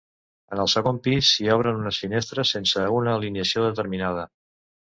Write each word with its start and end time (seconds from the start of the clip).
En 0.55 0.61
el 0.63 0.69
segon 0.71 0.99
pis 1.07 1.29
s'hi 1.33 1.51
obren 1.57 1.77
unes 1.83 2.01
finestres 2.05 2.57
sense 2.57 2.89
una 3.01 3.15
alineació 3.19 3.67
determinada. 3.69 4.29